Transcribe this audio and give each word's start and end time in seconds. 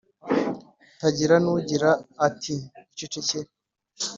tagira 0.99 1.35
n’ugira 1.43 1.89
ati 2.27 2.55
icecekere! 2.91 3.49